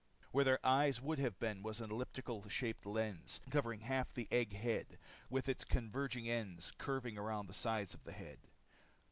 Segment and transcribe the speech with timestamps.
[0.31, 4.53] Where their eyes would have been was an elliptical shaped lens, covering half the egg
[4.53, 4.97] head,
[5.29, 8.39] with its converging ends curving around the sides of the head.